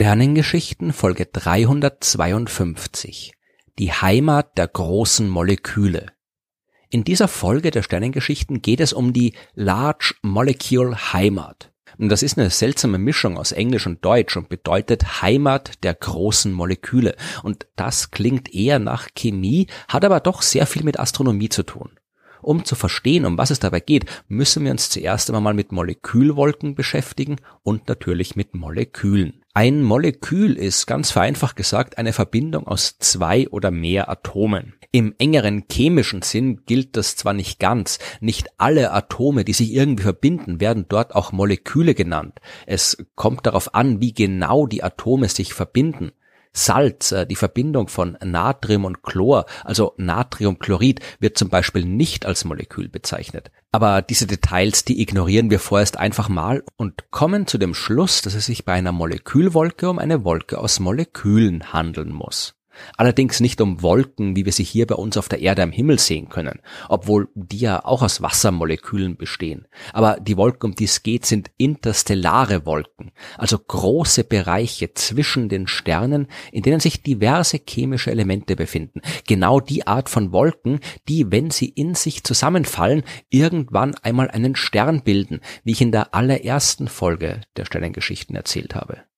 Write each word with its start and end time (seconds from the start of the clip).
Sternengeschichten 0.00 0.94
Folge 0.94 1.26
352 1.26 3.34
Die 3.78 3.92
Heimat 3.92 4.56
der 4.56 4.66
großen 4.66 5.28
Moleküle 5.28 6.06
In 6.88 7.04
dieser 7.04 7.28
Folge 7.28 7.70
der 7.70 7.82
Sternengeschichten 7.82 8.62
geht 8.62 8.80
es 8.80 8.94
um 8.94 9.12
die 9.12 9.34
Large 9.52 10.14
Molecule 10.22 11.12
Heimat. 11.12 11.74
Das 11.98 12.22
ist 12.22 12.38
eine 12.38 12.48
seltsame 12.48 12.96
Mischung 12.96 13.36
aus 13.36 13.52
Englisch 13.52 13.86
und 13.86 14.02
Deutsch 14.02 14.38
und 14.38 14.48
bedeutet 14.48 15.20
Heimat 15.20 15.84
der 15.84 15.92
großen 15.92 16.50
Moleküle. 16.50 17.14
Und 17.42 17.66
das 17.76 18.10
klingt 18.10 18.54
eher 18.54 18.78
nach 18.78 19.08
Chemie, 19.14 19.66
hat 19.86 20.06
aber 20.06 20.20
doch 20.20 20.40
sehr 20.40 20.66
viel 20.66 20.82
mit 20.82 20.98
Astronomie 20.98 21.50
zu 21.50 21.62
tun. 21.62 21.90
Um 22.40 22.64
zu 22.64 22.74
verstehen, 22.74 23.26
um 23.26 23.36
was 23.36 23.50
es 23.50 23.60
dabei 23.60 23.80
geht, 23.80 24.06
müssen 24.28 24.64
wir 24.64 24.70
uns 24.70 24.88
zuerst 24.88 25.30
einmal 25.30 25.52
mit 25.52 25.72
Molekülwolken 25.72 26.74
beschäftigen 26.74 27.36
und 27.62 27.86
natürlich 27.86 28.34
mit 28.34 28.54
Molekülen. 28.54 29.39
Ein 29.52 29.82
Molekül 29.82 30.56
ist 30.56 30.86
ganz 30.86 31.10
vereinfacht 31.10 31.56
gesagt 31.56 31.98
eine 31.98 32.12
Verbindung 32.12 32.68
aus 32.68 32.98
zwei 32.98 33.48
oder 33.48 33.72
mehr 33.72 34.08
Atomen. 34.08 34.74
Im 34.92 35.12
engeren 35.18 35.64
chemischen 35.68 36.22
Sinn 36.22 36.64
gilt 36.66 36.96
das 36.96 37.16
zwar 37.16 37.32
nicht 37.32 37.58
ganz, 37.58 37.98
nicht 38.20 38.48
alle 38.58 38.92
Atome, 38.92 39.44
die 39.44 39.52
sich 39.52 39.72
irgendwie 39.72 40.04
verbinden, 40.04 40.60
werden 40.60 40.86
dort 40.88 41.16
auch 41.16 41.32
Moleküle 41.32 41.96
genannt. 41.96 42.38
Es 42.66 43.04
kommt 43.16 43.44
darauf 43.44 43.74
an, 43.74 44.00
wie 44.00 44.14
genau 44.14 44.68
die 44.68 44.84
Atome 44.84 45.28
sich 45.28 45.52
verbinden. 45.52 46.12
Salz, 46.52 47.10
äh, 47.10 47.26
die 47.26 47.36
Verbindung 47.36 47.88
von 47.88 48.16
Natrium 48.24 48.84
und 48.84 49.02
Chlor, 49.02 49.46
also 49.64 49.94
Natriumchlorid, 49.96 51.00
wird 51.18 51.36
zum 51.36 51.48
Beispiel 51.48 51.84
nicht 51.84 52.24
als 52.24 52.44
Molekül 52.44 52.88
bezeichnet. 52.88 53.50
Aber 53.72 54.02
diese 54.02 54.26
Details, 54.26 54.84
die 54.84 55.00
ignorieren 55.00 55.50
wir 55.50 55.60
vorerst 55.60 55.96
einfach 55.96 56.28
mal 56.28 56.64
und 56.76 57.10
kommen 57.10 57.46
zu 57.46 57.56
dem 57.56 57.74
Schluss, 57.74 58.20
dass 58.20 58.34
es 58.34 58.46
sich 58.46 58.64
bei 58.64 58.72
einer 58.72 58.92
Molekülwolke 58.92 59.88
um 59.88 59.98
eine 60.00 60.24
Wolke 60.24 60.58
aus 60.58 60.80
Molekülen 60.80 61.72
handeln 61.72 62.12
muss. 62.12 62.59
Allerdings 62.96 63.40
nicht 63.40 63.60
um 63.60 63.82
Wolken, 63.82 64.36
wie 64.36 64.44
wir 64.44 64.52
sie 64.52 64.64
hier 64.64 64.86
bei 64.86 64.94
uns 64.94 65.16
auf 65.16 65.28
der 65.28 65.40
Erde 65.40 65.62
am 65.62 65.72
Himmel 65.72 65.98
sehen 65.98 66.28
können, 66.28 66.60
obwohl 66.88 67.28
die 67.34 67.58
ja 67.58 67.84
auch 67.84 68.02
aus 68.02 68.22
Wassermolekülen 68.22 69.16
bestehen. 69.16 69.66
Aber 69.92 70.18
die 70.20 70.36
Wolken, 70.36 70.70
um 70.70 70.74
die 70.74 70.84
es 70.84 71.02
geht, 71.02 71.26
sind 71.26 71.50
interstellare 71.56 72.66
Wolken, 72.66 73.12
also 73.38 73.58
große 73.58 74.24
Bereiche 74.24 74.94
zwischen 74.94 75.48
den 75.48 75.66
Sternen, 75.66 76.26
in 76.52 76.62
denen 76.62 76.80
sich 76.80 77.02
diverse 77.02 77.60
chemische 77.66 78.10
Elemente 78.10 78.56
befinden. 78.56 79.00
Genau 79.26 79.60
die 79.60 79.86
Art 79.86 80.08
von 80.08 80.32
Wolken, 80.32 80.80
die, 81.08 81.30
wenn 81.30 81.50
sie 81.50 81.68
in 81.68 81.94
sich 81.94 82.24
zusammenfallen, 82.24 83.02
irgendwann 83.28 83.94
einmal 84.02 84.30
einen 84.30 84.56
Stern 84.56 85.02
bilden, 85.02 85.40
wie 85.64 85.72
ich 85.72 85.80
in 85.80 85.92
der 85.92 86.14
allerersten 86.14 86.88
Folge 86.88 87.40
der 87.56 87.64
Sternengeschichten 87.64 88.36
erzählt 88.36 88.74
habe. 88.74 89.09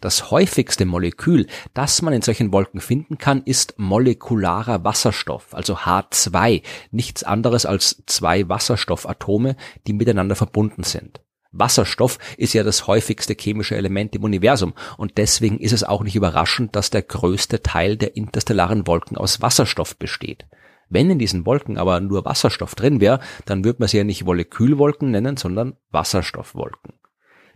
Das 0.00 0.30
häufigste 0.30 0.86
Molekül, 0.86 1.46
das 1.74 2.02
man 2.02 2.12
in 2.12 2.22
solchen 2.22 2.52
Wolken 2.52 2.80
finden 2.80 3.18
kann, 3.18 3.42
ist 3.42 3.74
molekularer 3.78 4.84
Wasserstoff, 4.84 5.54
also 5.54 5.76
H2, 5.76 6.62
nichts 6.90 7.24
anderes 7.24 7.66
als 7.66 8.02
zwei 8.06 8.48
Wasserstoffatome, 8.48 9.56
die 9.86 9.92
miteinander 9.92 10.36
verbunden 10.36 10.84
sind. 10.84 11.20
Wasserstoff 11.50 12.18
ist 12.36 12.52
ja 12.52 12.62
das 12.62 12.86
häufigste 12.86 13.34
chemische 13.38 13.74
Element 13.74 14.14
im 14.14 14.24
Universum 14.24 14.74
und 14.98 15.16
deswegen 15.16 15.58
ist 15.58 15.72
es 15.72 15.82
auch 15.82 16.02
nicht 16.02 16.14
überraschend, 16.14 16.76
dass 16.76 16.90
der 16.90 17.02
größte 17.02 17.62
Teil 17.62 17.96
der 17.96 18.16
interstellaren 18.16 18.86
Wolken 18.86 19.16
aus 19.16 19.40
Wasserstoff 19.40 19.96
besteht. 19.96 20.46
Wenn 20.90 21.10
in 21.10 21.18
diesen 21.18 21.46
Wolken 21.46 21.78
aber 21.78 22.00
nur 22.00 22.24
Wasserstoff 22.24 22.74
drin 22.74 23.00
wäre, 23.00 23.20
dann 23.44 23.64
würde 23.64 23.80
man 23.80 23.88
sie 23.88 23.98
ja 23.98 24.04
nicht 24.04 24.24
Molekülwolken 24.24 25.10
nennen, 25.10 25.36
sondern 25.36 25.76
Wasserstoffwolken. 25.90 26.94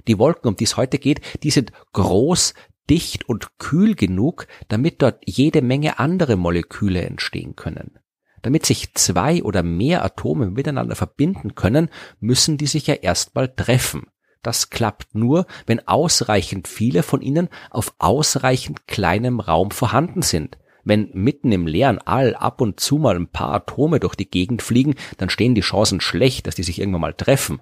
Die 0.07 0.19
Wolken, 0.19 0.49
um 0.49 0.57
die 0.57 0.65
es 0.65 0.77
heute 0.77 0.99
geht, 0.99 1.21
die 1.43 1.51
sind 1.51 1.73
groß, 1.93 2.55
dicht 2.91 3.29
und 3.29 3.59
kühl 3.59 3.95
genug, 3.95 4.47
damit 4.69 5.03
dort 5.03 5.23
jede 5.25 5.63
Menge 5.63 5.99
andere 5.99 6.37
Moleküle 6.37 7.03
entstehen 7.03 7.57
können. 7.57 7.99
Damit 8.43 8.67
sich 8.67 8.95
zwei 8.95 9.43
oder 9.43 9.63
mehr 9.63 10.05
Atome 10.05 10.51
miteinander 10.51 10.97
verbinden 10.97 11.55
können, 11.55 11.91
müssen 12.19 12.59
die 12.59 12.67
sich 12.67 12.89
ja 12.89 12.95
erstmal 12.95 13.49
treffen. 13.49 14.07
Das 14.43 14.71
klappt 14.71 15.15
nur, 15.15 15.47
wenn 15.67 15.87
ausreichend 15.87 16.67
viele 16.67 17.05
von 17.05 17.23
ihnen 17.23 17.49
auf 17.71 17.95
ausreichend 17.99 18.89
kleinem 18.89 19.39
Raum 19.39 19.71
vorhanden 19.71 20.23
sind. 20.23 20.59
Wenn 20.85 21.11
mitten 21.13 21.53
im 21.53 21.67
leeren 21.67 21.99
All 21.99 22.35
ab 22.35 22.61
und 22.61 22.81
zu 22.81 22.99
mal 22.99 23.17
ein 23.17 23.29
paar 23.29 23.53
Atome 23.55 24.01
durch 24.01 24.15
die 24.15 24.31
Gegend 24.31 24.63
fliegen, 24.63 24.95
dann 25.19 25.31
stehen 25.31 25.55
die 25.55 25.61
Chancen 25.61 26.01
schlecht, 26.01 26.47
dass 26.47 26.55
die 26.55 26.63
sich 26.63 26.81
irgendwann 26.81 27.03
mal 27.03 27.15
treffen. 27.15 27.61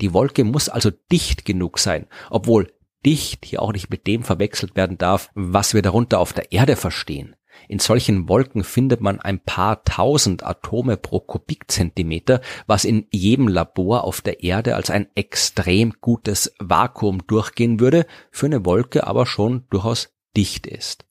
Die 0.00 0.12
Wolke 0.12 0.44
muss 0.44 0.68
also 0.68 0.90
dicht 1.10 1.44
genug 1.44 1.78
sein, 1.78 2.06
obwohl 2.30 2.72
dicht 3.04 3.44
hier 3.44 3.62
auch 3.62 3.72
nicht 3.72 3.90
mit 3.90 4.06
dem 4.06 4.22
verwechselt 4.22 4.76
werden 4.76 4.98
darf, 4.98 5.30
was 5.34 5.74
wir 5.74 5.82
darunter 5.82 6.20
auf 6.20 6.32
der 6.32 6.52
Erde 6.52 6.76
verstehen. 6.76 7.36
In 7.68 7.78
solchen 7.78 8.28
Wolken 8.28 8.64
findet 8.64 9.00
man 9.00 9.20
ein 9.20 9.40
paar 9.40 9.84
tausend 9.84 10.44
Atome 10.44 10.96
pro 10.96 11.20
Kubikzentimeter, 11.20 12.40
was 12.66 12.84
in 12.84 13.06
jedem 13.10 13.48
Labor 13.48 14.04
auf 14.04 14.20
der 14.20 14.42
Erde 14.42 14.74
als 14.74 14.90
ein 14.90 15.08
extrem 15.14 15.92
gutes 16.00 16.54
Vakuum 16.58 17.26
durchgehen 17.26 17.78
würde, 17.78 18.06
für 18.30 18.46
eine 18.46 18.64
Wolke 18.64 19.06
aber 19.06 19.26
schon 19.26 19.64
durchaus 19.70 20.14
dicht 20.36 20.66
ist. 20.66 21.04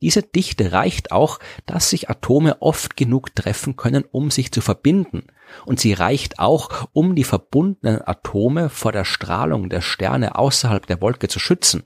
Diese 0.00 0.22
Dichte 0.22 0.72
reicht 0.72 1.10
auch, 1.10 1.40
dass 1.66 1.90
sich 1.90 2.08
Atome 2.08 2.62
oft 2.62 2.96
genug 2.96 3.34
treffen 3.34 3.76
können, 3.76 4.04
um 4.10 4.30
sich 4.30 4.52
zu 4.52 4.60
verbinden. 4.60 5.24
Und 5.66 5.80
sie 5.80 5.92
reicht 5.92 6.38
auch, 6.38 6.88
um 6.92 7.16
die 7.16 7.24
verbundenen 7.24 8.00
Atome 8.06 8.68
vor 8.68 8.92
der 8.92 9.04
Strahlung 9.04 9.68
der 9.70 9.80
Sterne 9.80 10.36
außerhalb 10.36 10.86
der 10.86 11.00
Wolke 11.00 11.28
zu 11.28 11.38
schützen. 11.38 11.84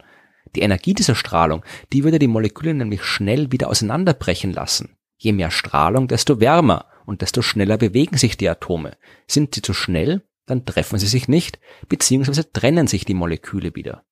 Die 0.54 0.60
Energie 0.60 0.92
dieser 0.92 1.14
Strahlung, 1.14 1.64
die 1.92 2.04
würde 2.04 2.18
die 2.18 2.26
Moleküle 2.26 2.74
nämlich 2.74 3.02
schnell 3.04 3.50
wieder 3.52 3.68
auseinanderbrechen 3.68 4.52
lassen. 4.52 4.96
Je 5.16 5.32
mehr 5.32 5.50
Strahlung, 5.50 6.08
desto 6.08 6.40
wärmer 6.40 6.86
und 7.06 7.22
desto 7.22 7.40
schneller 7.40 7.78
bewegen 7.78 8.18
sich 8.18 8.36
die 8.36 8.48
Atome. 8.48 8.96
Sind 9.26 9.54
sie 9.54 9.62
zu 9.62 9.72
schnell, 9.72 10.22
dann 10.46 10.66
treffen 10.66 10.98
sie 10.98 11.06
sich 11.06 11.28
nicht, 11.28 11.58
beziehungsweise 11.88 12.52
trennen 12.52 12.86
sich 12.86 13.04
die 13.04 13.14
Moleküle 13.14 13.74
wieder. 13.74 14.04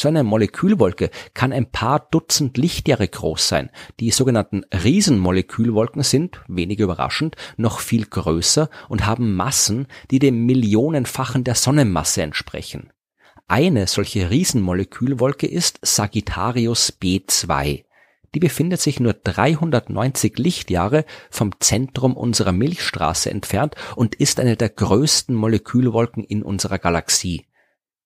So 0.00 0.06
eine 0.06 0.22
Molekülwolke 0.22 1.10
kann 1.34 1.52
ein 1.52 1.72
paar 1.72 2.06
Dutzend 2.12 2.56
Lichtjahre 2.56 3.08
groß 3.08 3.48
sein. 3.48 3.70
Die 3.98 4.12
sogenannten 4.12 4.62
Riesenmolekülwolken 4.72 6.04
sind, 6.04 6.40
wenig 6.46 6.78
überraschend, 6.78 7.34
noch 7.56 7.80
viel 7.80 8.06
größer 8.06 8.70
und 8.88 9.06
haben 9.06 9.34
Massen, 9.34 9.88
die 10.12 10.20
dem 10.20 10.46
Millionenfachen 10.46 11.42
der 11.42 11.56
Sonnenmasse 11.56 12.22
entsprechen. 12.22 12.92
Eine 13.48 13.88
solche 13.88 14.30
Riesenmolekülwolke 14.30 15.48
ist 15.48 15.80
Sagittarius 15.82 16.96
B2. 17.02 17.84
Die 18.36 18.40
befindet 18.40 18.80
sich 18.80 19.00
nur 19.00 19.14
390 19.14 20.38
Lichtjahre 20.38 21.06
vom 21.28 21.58
Zentrum 21.58 22.16
unserer 22.16 22.52
Milchstraße 22.52 23.30
entfernt 23.30 23.74
und 23.96 24.14
ist 24.14 24.38
eine 24.38 24.56
der 24.56 24.68
größten 24.68 25.34
Molekülwolken 25.34 26.22
in 26.22 26.44
unserer 26.44 26.78
Galaxie. 26.78 27.47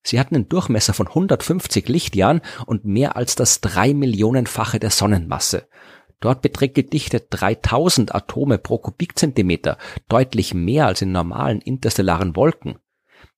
Sie 0.02 0.18
hatten 0.18 0.34
einen 0.34 0.48
Durchmesser 0.48 0.94
von 0.94 1.08
150 1.08 1.88
Lichtjahren 1.88 2.40
und 2.66 2.84
mehr 2.84 3.16
als 3.16 3.34
das 3.34 3.60
drei 3.60 3.94
Millionenfache 3.94 4.78
der 4.80 4.90
Sonnenmasse. 4.90 5.68
Dort 6.20 6.42
beträgt 6.42 6.76
die 6.76 6.88
Dichte 6.88 7.20
3000 7.20 8.14
Atome 8.14 8.58
pro 8.58 8.78
Kubikzentimeter, 8.78 9.76
deutlich 10.08 10.54
mehr 10.54 10.86
als 10.86 11.02
in 11.02 11.12
normalen 11.12 11.60
interstellaren 11.60 12.36
Wolken. 12.36 12.78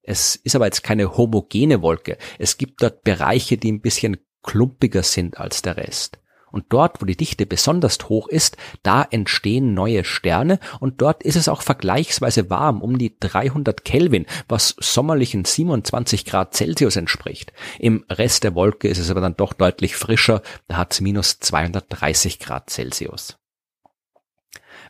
Es 0.03 0.37
ist 0.37 0.55
aber 0.55 0.67
jetzt 0.67 0.83
keine 0.83 1.17
homogene 1.17 1.81
Wolke. 1.81 2.19
Es 2.39 2.59
gibt 2.59 2.83
dort 2.83 3.03
Bereiche, 3.03 3.57
die 3.57 3.73
ein 3.73 3.81
bisschen 3.81 4.19
klumpiger 4.43 5.03
sind 5.03 5.39
als 5.39 5.63
der 5.63 5.79
Rest. 5.79 6.19
Und 6.55 6.67
dort, 6.69 7.03
wo 7.03 7.05
die 7.05 7.17
Dichte 7.17 7.47
besonders 7.47 7.99
hoch 8.09 8.29
ist, 8.29 8.57
da 8.85 9.03
entstehen 9.03 9.75
neue 9.75 10.05
Sterne 10.05 10.61
und 10.79 11.03
dort 11.03 11.25
ist 11.25 11.35
es 11.35 11.49
auch 11.49 11.63
vergleichsweise 11.63 12.49
warm, 12.49 12.81
um 12.81 12.97
die 12.97 13.19
300 13.19 13.85
Kelvin, 13.85 14.25
was 14.47 14.77
sommerlichen 14.79 15.45
27 15.45 16.25
Grad 16.25 16.55
Celsius 16.55 16.95
entspricht. 16.95 17.53
Im 17.81 18.05
Rest 18.09 18.45
der 18.45 18.55
Wolke 18.55 18.87
ist 18.87 18.99
es 18.99 19.11
aber 19.11 19.21
dann 19.21 19.37
doch 19.37 19.53
deutlich 19.53 19.97
frischer, 19.97 20.43
da 20.69 20.77
hat 20.77 20.93
es 20.93 21.01
minus 21.01 21.41
230 21.41 22.39
Grad 22.39 22.71
Celsius. 22.71 23.37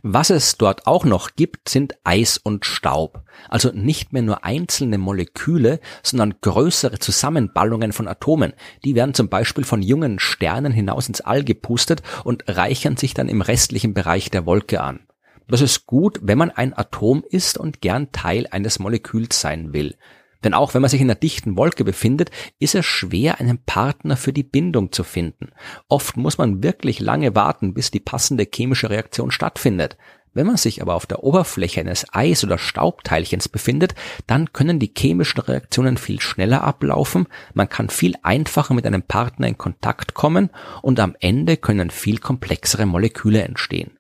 Was 0.03 0.31
es 0.31 0.59
dort 0.59 0.87
auch 0.87 1.05
noch 1.05 1.31
gibt, 1.37 1.69
sind 1.69 1.95
Eis 2.05 2.39
und 2.39 2.67
Staub. 2.67 3.23
Also 3.49 3.71
nicht 3.73 4.13
mehr 4.13 4.23
nur 4.23 4.45
einzelne 4.45 4.99
Moleküle, 4.99 5.81
sondern 6.03 6.35
größere 6.41 6.99
Zusammenballungen 6.99 7.93
von 7.93 8.09
Atomen. 8.09 8.53
Die 8.85 8.95
werden 8.95 9.15
zum 9.15 9.29
Beispiel 9.29 9.65
von 9.65 9.83
jungen 9.83 10.19
Sternen 10.19 10.73
hinaus 10.73 11.09
ins 11.09 11.21
All 11.21 11.43
gepustet 11.43 12.03
und 12.25 12.45
reichern 12.49 12.97
sich 12.97 13.15
dann 13.15 13.29
im 13.29 13.41
restlichen 13.41 13.95
Bereich 13.95 14.31
der 14.31 14.47
Wolke 14.47 14.83
an. 14.83 15.01
Das 15.49 15.61
ist 15.61 15.87
gut, 15.87 16.21
wenn 16.23 16.39
man 16.39 16.51
ein 16.51 16.77
Atom 16.77 17.23
ist 17.29 17.59
und 17.59 17.81
gern 17.81 18.13
Teil 18.13 18.47
eines 18.51 18.79
Moleküls 18.79 19.41
sein 19.41 19.73
will. 19.73 19.97
Denn 20.45 20.55
auch 20.55 20.75
wenn 20.75 20.83
man 20.83 20.91
sich 20.91 21.01
in 21.01 21.07
einer 21.07 21.19
dichten 21.19 21.57
Wolke 21.57 21.85
befindet, 21.85 22.31
ist 22.59 22.75
es 22.75 22.85
schwer, 22.85 23.41
einen 23.41 23.65
Partner 23.65 24.17
für 24.17 24.33
die 24.33 24.43
Bindung 24.43 24.93
zu 24.93 25.03
finden. 25.03 25.51
Oft 25.89 26.17
muss 26.17 26.39
man 26.39 26.63
wirklich 26.63 27.01
lange 27.01 27.35
warten, 27.35 27.75
bis 27.75 27.91
die 27.91 28.01
passende 28.01 28.47
chemische 28.53 28.91
Reaktion 28.91 29.31
stattfindet. 29.31 29.97
Wenn 30.35 30.49
man 30.49 30.57
sich 30.57 30.83
aber 30.83 30.95
auf 30.95 31.07
der 31.07 31.23
Oberfläche 31.23 31.81
eines 31.81 32.13
Eis- 32.13 32.43
oder 32.43 32.59
Staubteilchens 32.59 33.49
befindet, 33.49 33.95
dann 34.27 34.53
können 34.53 34.81
die 34.81 34.93
chemischen 34.97 35.41
Reaktionen 35.41 35.97
viel 35.97 36.21
schneller 36.21 36.65
ablaufen, 36.65 37.29
man 37.55 37.69
kann 37.69 37.89
viel 37.89 38.17
einfacher 38.25 38.75
mit 38.75 38.85
einem 38.85 39.05
Partner 39.05 39.47
in 39.47 39.57
Kontakt 39.57 40.15
kommen 40.15 40.51
und 40.83 40.99
am 40.99 41.15
Ende 41.21 41.57
können 41.57 41.91
viel 41.91 42.19
komplexere 42.19 42.85
Moleküle 42.85 43.43
entstehen. 43.43 43.97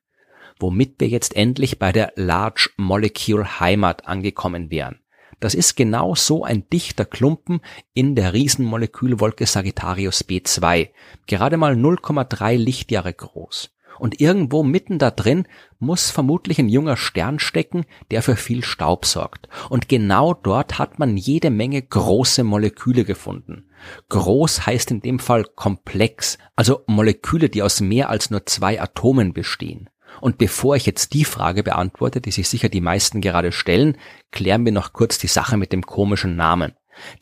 Womit 0.58 0.96
wir 0.98 1.08
jetzt 1.08 1.36
endlich 1.36 1.78
bei 1.78 1.92
der 1.92 2.12
Large 2.16 2.70
Molecule 2.76 3.60
Heimat 3.60 4.08
angekommen 4.08 4.72
wären. 4.72 5.03
Das 5.44 5.52
ist 5.52 5.76
genau 5.76 6.14
so 6.14 6.42
ein 6.42 6.70
dichter 6.70 7.04
Klumpen 7.04 7.60
in 7.92 8.14
der 8.14 8.32
Riesenmolekülwolke 8.32 9.44
Sagittarius 9.44 10.24
B2, 10.26 10.88
gerade 11.26 11.58
mal 11.58 11.74
0,3 11.74 12.56
Lichtjahre 12.56 13.12
groß. 13.12 13.68
Und 13.98 14.22
irgendwo 14.22 14.62
mitten 14.62 14.98
da 14.98 15.10
drin 15.10 15.46
muss 15.78 16.10
vermutlich 16.10 16.58
ein 16.58 16.70
junger 16.70 16.96
Stern 16.96 17.40
stecken, 17.40 17.84
der 18.10 18.22
für 18.22 18.36
viel 18.36 18.64
Staub 18.64 19.04
sorgt. 19.04 19.50
Und 19.68 19.90
genau 19.90 20.32
dort 20.32 20.78
hat 20.78 20.98
man 20.98 21.18
jede 21.18 21.50
Menge 21.50 21.82
große 21.82 22.42
Moleküle 22.42 23.04
gefunden. 23.04 23.68
Groß 24.08 24.64
heißt 24.64 24.92
in 24.92 25.02
dem 25.02 25.18
Fall 25.18 25.44
komplex, 25.44 26.38
also 26.56 26.84
Moleküle, 26.86 27.50
die 27.50 27.62
aus 27.62 27.82
mehr 27.82 28.08
als 28.08 28.30
nur 28.30 28.46
zwei 28.46 28.80
Atomen 28.80 29.34
bestehen. 29.34 29.90
Und 30.20 30.38
bevor 30.38 30.76
ich 30.76 30.86
jetzt 30.86 31.12
die 31.14 31.24
Frage 31.24 31.62
beantworte, 31.62 32.20
die 32.20 32.30
sich 32.30 32.48
sicher 32.48 32.68
die 32.68 32.80
meisten 32.80 33.20
gerade 33.20 33.52
stellen, 33.52 33.96
klären 34.32 34.64
wir 34.64 34.72
noch 34.72 34.92
kurz 34.92 35.18
die 35.18 35.26
Sache 35.26 35.56
mit 35.56 35.72
dem 35.72 35.82
komischen 35.84 36.36
Namen. 36.36 36.72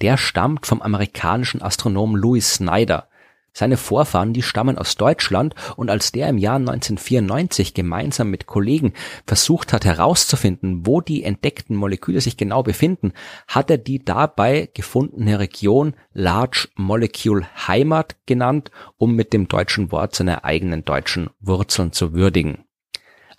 Der 0.00 0.16
stammt 0.16 0.66
vom 0.66 0.82
amerikanischen 0.82 1.62
Astronomen 1.62 2.16
Louis 2.16 2.54
Snyder, 2.54 3.08
seine 3.54 3.76
Vorfahren, 3.76 4.32
die 4.32 4.42
stammen 4.42 4.78
aus 4.78 4.96
Deutschland 4.96 5.54
und 5.76 5.90
als 5.90 6.10
der 6.10 6.28
im 6.28 6.38
Jahr 6.38 6.56
1994 6.56 7.74
gemeinsam 7.74 8.30
mit 8.30 8.46
Kollegen 8.46 8.94
versucht 9.26 9.74
hat 9.74 9.84
herauszufinden, 9.84 10.86
wo 10.86 11.02
die 11.02 11.22
entdeckten 11.22 11.76
Moleküle 11.76 12.22
sich 12.22 12.38
genau 12.38 12.62
befinden, 12.62 13.12
hat 13.46 13.70
er 13.70 13.76
die 13.76 14.02
dabei 14.02 14.70
gefundene 14.72 15.38
Region 15.38 15.94
Large 16.14 16.68
Molecule 16.76 17.46
Heimat 17.68 18.16
genannt, 18.24 18.70
um 18.96 19.14
mit 19.14 19.34
dem 19.34 19.48
deutschen 19.48 19.92
Wort 19.92 20.14
seine 20.14 20.44
eigenen 20.44 20.86
deutschen 20.86 21.28
Wurzeln 21.40 21.92
zu 21.92 22.14
würdigen. 22.14 22.64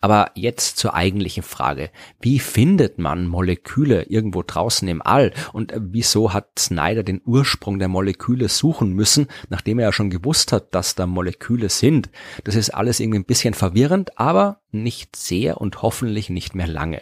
Aber 0.04 0.32
jetzt 0.36 0.76
zur 0.76 0.96
eigentlichen 0.96 1.44
Frage. 1.44 1.90
Wie 2.20 2.38
findet 2.40 3.00
man 3.00 3.26
Moleküle 3.26 4.04
irgendwo 4.04 4.44
draußen 4.44 4.86
im 4.90 5.02
All? 5.02 5.32
Und 5.54 5.72
wieso 5.78 6.34
hat 6.34 6.60
Snyder 6.60 7.04
den 7.04 7.22
Ursprung 7.24 7.80
der 7.80 7.88
Moleküle 7.88 8.50
suchen 8.50 8.92
müssen, 8.92 9.28
nachdem 9.48 9.80
er 9.80 9.86
ja 9.86 9.94
schon 9.94 10.10
gewusst 10.10 10.52
hat, 10.52 10.76
dass 10.76 10.96
da 10.96 11.08
Moleküle 11.08 11.70
sind? 11.70 12.10
Das 12.44 12.56
ist 12.56 12.72
alles 12.72 13.00
irgendwie 13.00 13.20
ein 13.20 13.26
bisschen 13.26 13.54
verwirrend, 13.54 14.20
aber 14.20 14.60
nicht 14.72 15.16
sehr 15.16 15.62
und 15.62 15.82
hoffentlich 15.82 16.30
nicht 16.30 16.54
mehr 16.54 16.68
lange. 16.68 17.02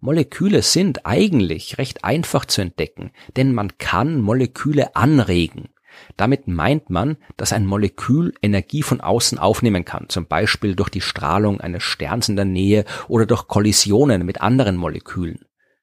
Moleküle 0.00 0.60
sind 0.60 1.06
eigentlich 1.06 1.78
recht 1.78 2.04
einfach 2.04 2.44
zu 2.44 2.60
entdecken, 2.60 3.12
denn 3.36 3.54
man 3.54 3.78
kann 3.78 4.20
Moleküle 4.20 4.94
anregen. 4.94 5.70
Damit 6.16 6.48
meint 6.48 6.90
man, 6.90 7.16
dass 7.36 7.52
ein 7.52 7.66
Molekül 7.66 8.34
Energie 8.42 8.82
von 8.82 9.00
außen 9.00 9.38
aufnehmen 9.38 9.84
kann, 9.84 10.06
zum 10.08 10.26
Beispiel 10.26 10.74
durch 10.74 10.88
die 10.88 11.00
Strahlung 11.00 11.60
eines 11.60 11.82
Sterns 11.82 12.28
in 12.28 12.36
der 12.36 12.44
Nähe 12.44 12.84
oder 13.08 13.26
durch 13.26 13.48
Kollisionen 13.48 14.24
mit 14.24 14.40
anderen 14.40 14.76
Molekülen. 14.76 15.40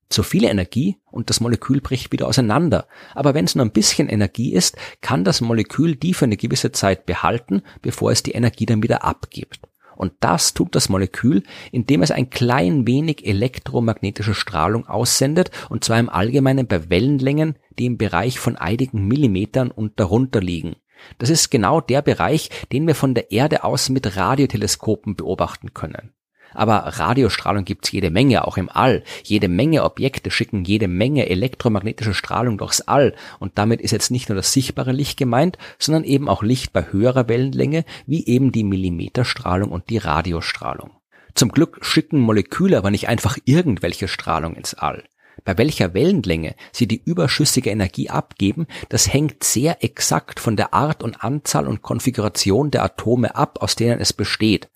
Zu 0.10 0.24
viel 0.24 0.46
Energie 0.46 0.98
und 1.12 1.30
das 1.30 1.42
Molekül 1.42 1.82
bricht 1.82 2.14
wieder 2.14 2.28
auseinander. 2.28 2.88
Aber 3.14 3.34
wenn 3.34 3.44
es 3.44 3.56
nur 3.56 3.66
ein 3.66 3.72
bisschen 3.72 4.08
Energie 4.08 4.54
ist, 4.54 4.78
kann 5.02 5.26
das 5.26 5.42
Molekül 5.42 5.98
die 5.98 6.14
für 6.14 6.26
eine 6.26 6.38
gewisse 6.38 6.72
Zeit 6.72 7.06
behalten, 7.06 7.62
bevor 7.82 8.12
es 8.12 8.24
die 8.24 8.32
Energie 8.32 8.66
dann 8.66 8.84
wieder 8.84 9.04
abgibt. 9.04 9.67
Und 9.98 10.14
das 10.20 10.54
tut 10.54 10.76
das 10.76 10.90
Molekül, 10.90 11.44
indem 11.72 12.02
es 12.02 12.12
ein 12.12 12.30
klein 12.30 12.88
wenig 12.88 13.26
elektromagnetische 13.26 14.34
Strahlung 14.34 14.88
aussendet, 14.88 15.52
und 15.70 15.84
zwar 15.84 16.00
im 16.00 16.10
Allgemeinen 16.10 16.68
bei 16.68 16.90
Wellenlängen, 16.90 17.58
die 17.78 17.86
im 17.86 17.98
Bereich 17.98 18.40
von 18.40 18.56
einigen 18.56 19.08
Millimetern 19.08 19.72
und 19.72 20.00
darunter 20.00 20.40
liegen. 20.40 20.76
Das 21.18 21.30
ist 21.30 21.50
genau 21.50 21.82
der 21.82 22.02
Bereich, 22.02 22.50
den 22.72 22.88
wir 22.88 22.96
von 22.96 23.14
der 23.14 23.32
Erde 23.32 23.64
aus 23.64 23.90
mit 23.90 24.16
Radioteleskopen 24.16 25.16
beobachten 25.16 25.74
können. 25.74 26.14
Aber 26.58 26.78
Radiostrahlung 26.78 27.66
gibt's 27.66 27.92
jede 27.92 28.10
Menge, 28.10 28.48
auch 28.48 28.58
im 28.58 28.68
All. 28.68 29.04
Jede 29.24 29.48
Menge 29.48 29.84
Objekte 29.84 30.32
schicken 30.32 30.64
jede 30.66 30.88
Menge 30.88 31.30
elektromagnetische 31.30 32.16
Strahlung 32.16 32.58
durchs 32.58 32.82
All. 32.82 33.14
Und 33.38 33.60
damit 33.60 33.80
ist 33.80 33.92
jetzt 33.92 34.10
nicht 34.10 34.28
nur 34.28 34.36
das 34.36 34.54
sichtbare 34.54 34.92
Licht 34.92 35.20
gemeint, 35.20 35.60
sondern 35.78 36.04
eben 36.04 36.28
auch 36.28 36.42
Licht 36.42 36.74
bei 36.74 36.88
höherer 36.92 37.30
Wellenlänge, 37.30 37.86
wie 38.08 38.26
eben 38.26 38.52
die 38.52 38.64
Millimeterstrahlung 38.64 39.70
und 39.70 39.92
die 39.92 40.00
Radiostrahlung. 40.00 40.90
Zum 41.36 41.50
Glück 41.50 41.78
schicken 41.86 42.20
Moleküle 42.20 42.76
aber 42.80 42.90
nicht 42.90 43.08
einfach 43.08 43.38
irgendwelche 43.46 44.08
Strahlung 44.08 44.56
ins 44.56 44.74
All. 44.74 45.04
Bei 45.46 45.60
welcher 45.60 45.94
Wellenlänge 45.94 46.56
sie 46.72 46.88
die 46.88 47.04
überschüssige 47.06 47.70
Energie 47.70 48.10
abgeben, 48.10 48.66
das 48.90 49.14
hängt 49.14 49.44
sehr 49.44 49.84
exakt 49.84 50.40
von 50.40 50.56
der 50.56 50.74
Art 50.74 51.04
und 51.04 51.24
Anzahl 51.24 51.68
und 51.68 51.84
Konfiguration 51.84 52.72
der 52.72 52.84
Atome 52.84 53.36
ab, 53.36 53.60
aus 53.62 53.76
denen 53.76 54.00
es 54.00 54.12
besteht. 54.12 54.70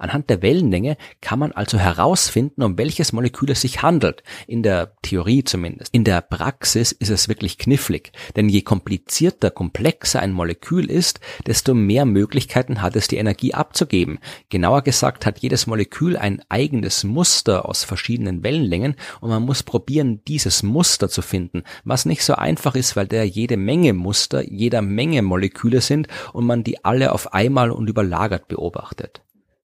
Anhand 0.00 0.30
der 0.30 0.42
Wellenlänge 0.42 0.96
kann 1.20 1.38
man 1.38 1.52
also 1.52 1.78
herausfinden, 1.78 2.62
um 2.62 2.78
welches 2.78 3.12
Molekül 3.12 3.50
es 3.50 3.60
sich 3.60 3.82
handelt. 3.82 4.22
In 4.46 4.62
der 4.62 4.96
Theorie 5.02 5.44
zumindest. 5.44 5.94
In 5.94 6.04
der 6.04 6.22
Praxis 6.22 6.90
ist 6.92 7.10
es 7.10 7.28
wirklich 7.28 7.58
knifflig. 7.58 8.12
Denn 8.34 8.48
je 8.48 8.62
komplizierter, 8.62 9.50
komplexer 9.50 10.20
ein 10.20 10.32
Molekül 10.32 10.90
ist, 10.90 11.20
desto 11.46 11.74
mehr 11.74 12.06
Möglichkeiten 12.06 12.80
hat 12.82 12.96
es, 12.96 13.08
die 13.08 13.18
Energie 13.18 13.54
abzugeben. 13.54 14.18
Genauer 14.48 14.82
gesagt 14.82 15.26
hat 15.26 15.40
jedes 15.40 15.66
Molekül 15.66 16.16
ein 16.16 16.42
eigenes 16.48 17.04
Muster 17.04 17.68
aus 17.68 17.84
verschiedenen 17.84 18.42
Wellenlängen 18.42 18.96
und 19.20 19.30
man 19.30 19.42
muss 19.42 19.62
probieren, 19.62 20.22
dieses 20.26 20.62
Muster 20.62 21.08
zu 21.08 21.22
finden, 21.22 21.62
was 21.84 22.06
nicht 22.06 22.24
so 22.24 22.34
einfach 22.34 22.74
ist, 22.74 22.96
weil 22.96 23.06
der 23.06 23.24
jede 23.26 23.56
Menge 23.56 23.92
Muster 23.92 24.42
jeder 24.42 24.82
Menge 24.82 25.22
Moleküle 25.22 25.80
sind 25.80 26.08
und 26.32 26.46
man 26.46 26.64
die 26.64 26.84
alle 26.84 27.12
auf 27.12 27.34
einmal 27.34 27.70
und 27.70 27.88
überlagert 27.88 28.48
beobachtet. 28.48 29.20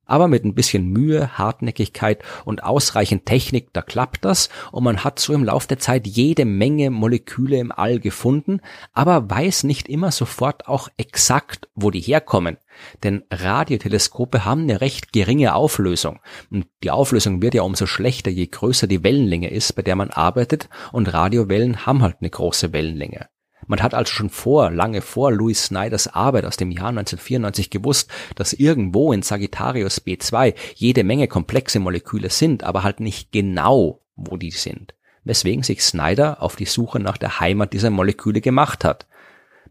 Aber 0.06 0.28
mit 0.28 0.44
ein 0.44 0.54
bisschen 0.54 0.88
Mühe, 0.88 1.36
Hartnäckigkeit 1.36 2.22
und 2.44 2.64
ausreichend 2.64 3.26
Technik, 3.26 3.72
da 3.72 3.82
klappt 3.82 4.24
das 4.24 4.48
und 4.72 4.84
man 4.84 5.04
hat 5.04 5.18
so 5.18 5.34
im 5.34 5.44
Lauf 5.44 5.66
der 5.66 5.78
Zeit 5.78 6.06
jede 6.06 6.44
Menge 6.44 6.90
Moleküle 6.90 7.58
im 7.58 7.72
All 7.72 7.98
gefunden, 8.00 8.60
aber 8.92 9.28
weiß 9.28 9.64
nicht 9.64 9.88
immer 9.88 10.12
sofort 10.12 10.68
auch 10.68 10.88
exakt, 10.96 11.68
wo 11.74 11.90
die 11.90 12.00
herkommen. 12.00 12.56
Denn 13.02 13.24
Radioteleskope 13.30 14.44
haben 14.44 14.62
eine 14.62 14.80
recht 14.80 15.12
geringe 15.12 15.54
Auflösung. 15.54 16.20
Und 16.50 16.66
die 16.82 16.90
Auflösung 16.90 17.42
wird 17.42 17.54
ja 17.54 17.62
umso 17.62 17.86
schlechter, 17.86 18.30
je 18.30 18.46
größer 18.46 18.86
die 18.86 19.02
Wellenlänge 19.02 19.50
ist, 19.50 19.74
bei 19.74 19.82
der 19.82 19.96
man 19.96 20.10
arbeitet, 20.10 20.68
und 20.92 21.12
Radiowellen 21.12 21.86
haben 21.86 22.02
halt 22.02 22.16
eine 22.20 22.30
große 22.30 22.72
Wellenlänge. 22.72 23.28
Man 23.66 23.82
hat 23.82 23.94
also 23.94 24.12
schon 24.12 24.30
vor, 24.30 24.70
lange 24.70 25.00
vor 25.00 25.32
Louis 25.32 25.64
Snyders 25.64 26.08
Arbeit 26.08 26.44
aus 26.44 26.56
dem 26.56 26.70
Jahr 26.70 26.88
1994 26.88 27.70
gewusst, 27.70 28.10
dass 28.36 28.52
irgendwo 28.52 29.12
in 29.12 29.22
Sagittarius 29.22 30.00
B2 30.06 30.54
jede 30.74 31.02
Menge 31.02 31.26
komplexe 31.26 31.80
Moleküle 31.80 32.30
sind, 32.30 32.62
aber 32.62 32.84
halt 32.84 33.00
nicht 33.00 33.32
genau, 33.32 34.00
wo 34.14 34.36
die 34.36 34.52
sind. 34.52 34.94
Weswegen 35.24 35.64
sich 35.64 35.82
Snyder 35.82 36.42
auf 36.42 36.54
die 36.54 36.66
Suche 36.66 37.00
nach 37.00 37.16
der 37.16 37.40
Heimat 37.40 37.72
dieser 37.72 37.90
Moleküle 37.90 38.40
gemacht 38.40 38.84
hat. 38.84 39.06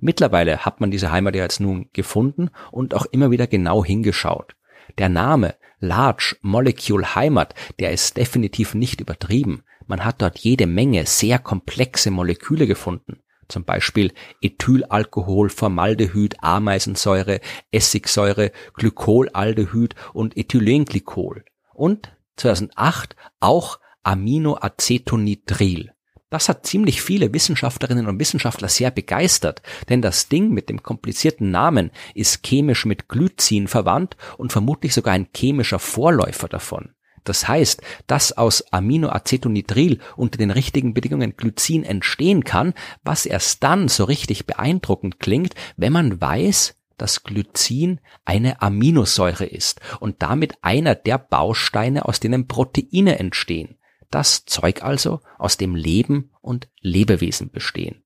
Mittlerweile 0.02 0.66
hat 0.66 0.82
man 0.82 0.92
diese 0.92 1.12
Heimat 1.14 1.36
ja 1.36 1.44
jetzt 1.44 1.62
nun 1.62 1.88
gefunden 1.94 2.50
und 2.72 2.94
auch 2.94 3.06
immer 3.06 3.32
wieder 3.32 3.48
genau 3.48 3.86
hingeschaut. 3.86 4.56
Der 4.98 5.08
Name 5.08 5.56
Large 5.80 6.36
Molecule 6.42 7.16
Heimat, 7.16 7.56
der 7.80 7.92
ist 7.92 8.18
definitiv 8.18 8.76
nicht 8.76 9.00
übertrieben. 9.00 9.64
Man 9.88 10.04
hat 10.04 10.22
dort 10.22 10.40
jede 10.40 10.68
Menge 10.68 11.06
sehr 11.06 11.40
komplexe 11.40 12.12
Moleküle 12.12 12.68
gefunden 12.68 13.20
zum 13.48 13.64
Beispiel 13.64 14.14
Ethylalkohol, 14.42 15.50
Formaldehyd, 15.50 16.36
Ameisensäure, 16.42 17.42
Essigsäure, 17.72 18.52
Glykolaldehyd 18.74 19.96
und 20.14 20.38
Ethylenglycol. 20.38 21.46
Und 21.74 22.12
2008 22.38 23.16
auch 23.40 23.80
Aminoacetonitril. 24.04 25.92
Das 26.30 26.50
hat 26.50 26.66
ziemlich 26.66 27.02
viele 27.02 27.34
Wissenschaftlerinnen 27.34 28.08
und 28.08 28.20
Wissenschaftler 28.20 28.68
sehr 28.68 28.92
begeistert, 28.92 29.62
denn 29.90 30.02
das 30.02 30.28
Ding 30.28 30.52
mit 30.52 30.70
dem 30.70 30.84
komplizierten 30.84 31.52
Namen 31.52 31.92
ist 32.14 32.46
chemisch 32.46 32.86
mit 32.86 33.08
Glycin 33.08 33.68
verwandt 33.68 34.18
und 34.38 34.52
vermutlich 34.52 34.94
sogar 34.94 35.14
ein 35.14 35.28
chemischer 35.36 35.80
Vorläufer 35.80 36.48
davon. 36.48 36.94
Das 37.26 37.48
heißt, 37.48 37.82
dass 38.08 38.32
aus 38.32 38.72
Aminoacetonitril 38.72 40.00
unter 40.16 40.38
den 40.38 40.52
richtigen 40.52 40.94
Bedingungen 40.94 41.36
Glycin 41.36 41.84
entstehen 41.84 42.46
kann, 42.46 42.74
was 43.04 43.26
erst 43.26 43.64
dann 43.64 43.90
so 43.90 44.06
richtig 44.06 44.46
beeindruckend 44.46 45.20
klingt, 45.20 45.56
wenn 45.76 45.92
man 45.92 46.22
weiß, 46.22 46.76
dass 46.98 47.24
Glycin 47.24 48.00
eine 48.24 48.62
Aminosäure 48.62 49.46
ist 49.46 49.82
und 50.00 50.22
damit 50.22 50.54
einer 50.62 50.96
der 50.96 51.18
Bausteine, 51.18 52.06
aus 52.06 52.22
denen 52.22 52.48
Proteine 52.48 53.20
entstehen. 53.20 53.78
Das 54.12 54.46
Zeug 54.46 54.84
also, 54.84 55.20
aus 55.38 55.58
dem 55.58 55.76
Leben 55.76 56.32
und 56.42 56.70
Lebewesen 56.80 57.52
bestehen. 57.52 58.05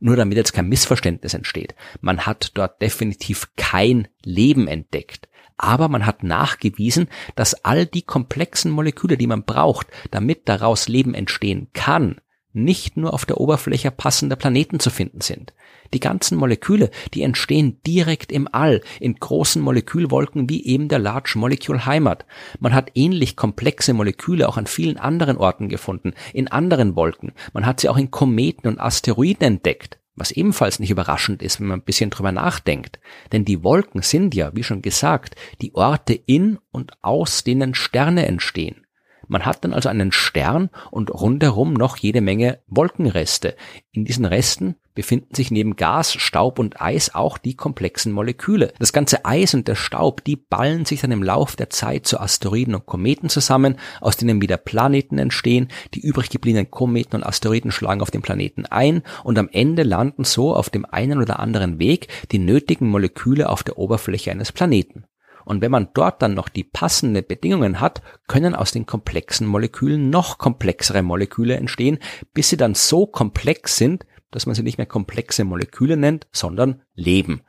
Nur 0.00 0.16
damit 0.16 0.36
jetzt 0.36 0.52
kein 0.52 0.68
Missverständnis 0.68 1.34
entsteht. 1.34 1.74
Man 2.00 2.26
hat 2.26 2.52
dort 2.54 2.80
definitiv 2.80 3.48
kein 3.56 4.08
Leben 4.22 4.68
entdeckt. 4.68 5.28
Aber 5.56 5.88
man 5.88 6.06
hat 6.06 6.22
nachgewiesen, 6.22 7.08
dass 7.34 7.64
all 7.64 7.84
die 7.84 8.02
komplexen 8.02 8.70
Moleküle, 8.70 9.16
die 9.16 9.26
man 9.26 9.42
braucht, 9.42 9.88
damit 10.12 10.48
daraus 10.48 10.86
Leben 10.86 11.14
entstehen 11.14 11.68
kann, 11.72 12.20
nicht 12.64 12.96
nur 12.96 13.14
auf 13.14 13.24
der 13.24 13.40
Oberfläche 13.40 13.90
passender 13.90 14.36
Planeten 14.36 14.80
zu 14.80 14.90
finden 14.90 15.20
sind. 15.20 15.52
Die 15.94 16.00
ganzen 16.00 16.36
Moleküle, 16.36 16.90
die 17.14 17.22
entstehen 17.22 17.80
direkt 17.86 18.30
im 18.30 18.48
All, 18.52 18.82
in 19.00 19.14
großen 19.14 19.62
Molekülwolken 19.62 20.48
wie 20.48 20.64
eben 20.66 20.88
der 20.88 20.98
Large 20.98 21.34
Molecule 21.36 21.86
Heimat. 21.86 22.26
Man 22.60 22.74
hat 22.74 22.90
ähnlich 22.94 23.36
komplexe 23.36 23.94
Moleküle 23.94 24.48
auch 24.48 24.56
an 24.56 24.66
vielen 24.66 24.98
anderen 24.98 25.38
Orten 25.38 25.68
gefunden, 25.68 26.12
in 26.34 26.48
anderen 26.48 26.94
Wolken. 26.94 27.32
Man 27.52 27.64
hat 27.64 27.80
sie 27.80 27.88
auch 27.88 27.96
in 27.96 28.10
Kometen 28.10 28.68
und 28.68 28.80
Asteroiden 28.80 29.46
entdeckt. 29.46 29.98
Was 30.14 30.32
ebenfalls 30.32 30.80
nicht 30.80 30.90
überraschend 30.90 31.42
ist, 31.42 31.60
wenn 31.60 31.68
man 31.68 31.78
ein 31.78 31.84
bisschen 31.84 32.10
drüber 32.10 32.32
nachdenkt. 32.32 32.98
Denn 33.30 33.44
die 33.44 33.62
Wolken 33.62 34.02
sind 34.02 34.34
ja, 34.34 34.50
wie 34.54 34.64
schon 34.64 34.82
gesagt, 34.82 35.36
die 35.62 35.74
Orte 35.76 36.12
in 36.12 36.58
und 36.72 36.92
aus 37.02 37.44
denen 37.44 37.74
Sterne 37.74 38.26
entstehen. 38.26 38.84
Man 39.28 39.44
hat 39.44 39.64
dann 39.64 39.72
also 39.72 39.88
einen 39.88 40.10
Stern 40.10 40.70
und 40.90 41.10
rundherum 41.10 41.74
noch 41.74 41.96
jede 41.96 42.20
Menge 42.20 42.58
Wolkenreste. 42.66 43.54
In 43.92 44.04
diesen 44.04 44.24
Resten 44.24 44.76
befinden 44.94 45.34
sich 45.34 45.52
neben 45.52 45.76
Gas, 45.76 46.12
Staub 46.12 46.58
und 46.58 46.80
Eis 46.80 47.14
auch 47.14 47.38
die 47.38 47.54
komplexen 47.54 48.10
Moleküle. 48.10 48.72
Das 48.80 48.92
ganze 48.92 49.24
Eis 49.24 49.54
und 49.54 49.68
der 49.68 49.76
Staub, 49.76 50.24
die 50.24 50.34
ballen 50.34 50.86
sich 50.86 51.02
dann 51.02 51.12
im 51.12 51.22
Lauf 51.22 51.54
der 51.54 51.70
Zeit 51.70 52.06
zu 52.06 52.18
Asteroiden 52.18 52.74
und 52.74 52.86
Kometen 52.86 53.28
zusammen, 53.28 53.76
aus 54.00 54.16
denen 54.16 54.42
wieder 54.42 54.56
Planeten 54.56 55.18
entstehen. 55.18 55.68
Die 55.94 56.00
übrig 56.00 56.30
gebliebenen 56.30 56.70
Kometen 56.70 57.14
und 57.14 57.24
Asteroiden 57.24 57.70
schlagen 57.70 58.00
auf 58.00 58.10
den 58.10 58.22
Planeten 58.22 58.66
ein 58.66 59.02
und 59.22 59.38
am 59.38 59.48
Ende 59.52 59.84
landen 59.84 60.24
so 60.24 60.52
auf 60.52 60.68
dem 60.68 60.84
einen 60.84 61.18
oder 61.18 61.38
anderen 61.38 61.78
Weg 61.78 62.08
die 62.32 62.40
nötigen 62.40 62.88
Moleküle 62.88 63.50
auf 63.50 63.62
der 63.62 63.78
Oberfläche 63.78 64.32
eines 64.32 64.50
Planeten. 64.50 65.04
Und 65.48 65.62
wenn 65.62 65.70
man 65.70 65.88
dort 65.94 66.20
dann 66.20 66.34
noch 66.34 66.50
die 66.50 66.62
passenden 66.62 67.26
Bedingungen 67.26 67.80
hat, 67.80 68.02
können 68.26 68.54
aus 68.54 68.70
den 68.70 68.84
komplexen 68.84 69.46
Molekülen 69.46 70.10
noch 70.10 70.36
komplexere 70.36 71.02
Moleküle 71.02 71.56
entstehen, 71.56 72.00
bis 72.34 72.50
sie 72.50 72.58
dann 72.58 72.74
so 72.74 73.06
komplex 73.06 73.78
sind, 73.78 74.04
dass 74.30 74.44
man 74.44 74.54
sie 74.54 74.62
nicht 74.62 74.76
mehr 74.76 74.86
komplexe 74.86 75.44
Moleküle 75.44 75.96
nennt, 75.96 76.26
sondern 76.32 76.82
Leben. 76.94 77.40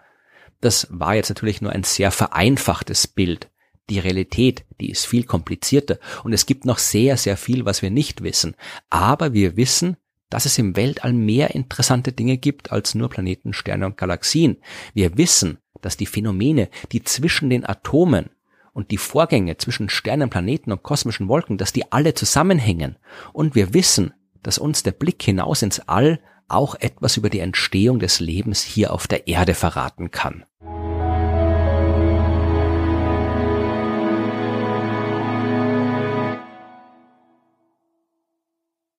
Das 0.61 0.87
war 0.91 1.15
jetzt 1.15 1.27
natürlich 1.27 1.61
nur 1.61 1.73
ein 1.73 1.83
sehr 1.83 2.11
vereinfachtes 2.11 3.05
Bild. 3.05 3.51
Die 3.89 3.99
Realität, 3.99 4.63
die 4.79 4.91
ist 4.91 5.05
viel 5.05 5.25
komplizierter 5.25 5.99
und 6.23 6.31
es 6.31 6.45
gibt 6.45 6.63
noch 6.63 6.77
sehr, 6.77 7.17
sehr 7.17 7.35
viel, 7.35 7.65
was 7.65 7.81
wir 7.81 7.91
nicht 7.91 8.23
wissen. 8.23 8.55
Aber 8.89 9.33
wir 9.33 9.57
wissen, 9.57 9.97
dass 10.29 10.45
es 10.45 10.57
im 10.57 10.77
Weltall 10.77 11.11
mehr 11.11 11.53
interessante 11.53 12.13
Dinge 12.13 12.37
gibt 12.37 12.71
als 12.71 12.95
nur 12.95 13.09
Planeten, 13.09 13.51
Sterne 13.51 13.87
und 13.87 13.97
Galaxien. 13.97 14.61
Wir 14.93 15.17
wissen, 15.17 15.57
dass 15.81 15.97
die 15.97 16.05
Phänomene, 16.05 16.69
die 16.91 17.03
zwischen 17.03 17.49
den 17.49 17.65
Atomen 17.65 18.29
und 18.73 18.91
die 18.91 18.97
Vorgänge 18.97 19.57
zwischen 19.57 19.89
Sternen, 19.89 20.29
Planeten 20.29 20.71
und 20.71 20.83
kosmischen 20.83 21.27
Wolken, 21.27 21.57
dass 21.57 21.73
die 21.73 21.91
alle 21.91 22.13
zusammenhängen. 22.13 22.97
Und 23.33 23.55
wir 23.55 23.73
wissen, 23.73 24.13
dass 24.43 24.57
uns 24.57 24.83
der 24.83 24.91
Blick 24.91 25.21
hinaus 25.21 25.61
ins 25.61 25.81
All 25.81 26.19
auch 26.47 26.75
etwas 26.75 27.17
über 27.17 27.29
die 27.29 27.39
Entstehung 27.39 27.99
des 27.99 28.19
Lebens 28.19 28.61
hier 28.61 28.93
auf 28.93 29.07
der 29.07 29.27
Erde 29.27 29.53
verraten 29.53 30.11
kann. 30.11 30.45